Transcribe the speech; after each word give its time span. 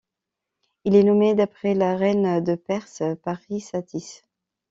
Il 0.83 0.95
est 0.95 1.03
nommé 1.03 1.35
d'après 1.35 1.75
la 1.75 1.95
reine 1.95 2.43
de 2.43 2.55
Perse 2.55 3.03
Parysatis. 3.21 4.23